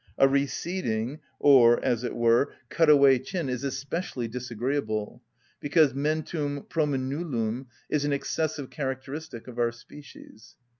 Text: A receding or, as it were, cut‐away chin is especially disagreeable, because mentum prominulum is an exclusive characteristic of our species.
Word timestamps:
A 0.17 0.27
receding 0.27 1.19
or, 1.37 1.79
as 1.85 2.03
it 2.03 2.15
were, 2.15 2.55
cut‐away 2.71 3.23
chin 3.23 3.49
is 3.49 3.63
especially 3.63 4.27
disagreeable, 4.27 5.21
because 5.59 5.93
mentum 5.93 6.63
prominulum 6.67 7.67
is 7.87 8.03
an 8.03 8.11
exclusive 8.11 8.71
characteristic 8.71 9.47
of 9.47 9.59
our 9.59 9.71
species. 9.71 10.55